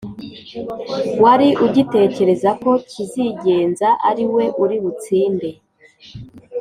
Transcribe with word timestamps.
Wari 1.23 1.47
ugitekereza 1.65 2.49
ko 2.63 2.71
kizigenza 2.89 3.87
ariwe 4.09 4.43
uri 4.63 4.77
butsinde 4.83 5.49